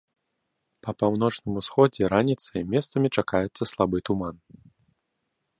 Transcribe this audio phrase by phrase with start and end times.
[0.85, 4.35] Па паўночным усходзе раніцай месцамі чакаецца слабы туман.